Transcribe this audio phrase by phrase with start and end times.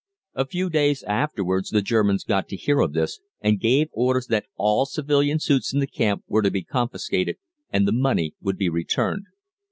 [0.33, 4.47] A few days afterwards the Germans got to hear of this, and gave orders that
[4.55, 7.35] all civilian suits in the camp were to be confiscated
[7.69, 9.25] and the money would be returned.